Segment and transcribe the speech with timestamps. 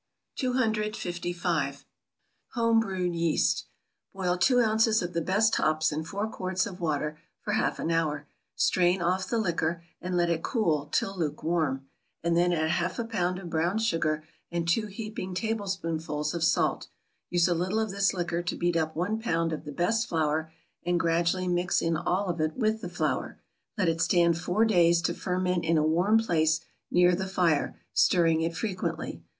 [0.35, 1.85] 255.
[2.55, 3.65] =Homebrewed Yeast.=
[4.15, 7.91] Boil two ounces of the best hops in four quarts of water for half an
[7.91, 11.85] hour, strain off the liquor and let it cool till luke warm,
[12.23, 16.87] and then add half a pound of brown sugar and two heaping tablespoonfuls of salt;
[17.29, 20.51] use a little of this liquor to beat up one pound of the best flour,
[20.83, 23.39] and gradually mix in all of it with the flour;
[23.77, 26.59] let it stand four days to ferment in a warm place
[26.89, 29.21] near the fire, stirring it frequently.